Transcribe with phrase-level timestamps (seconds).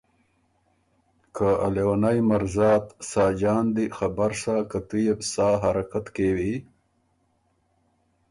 [1.35, 6.05] که ا لېوَنئ مرزا ت ساجان دی خبر سۀ که تُو يې بو سا حرکت
[6.15, 6.55] کېوی۔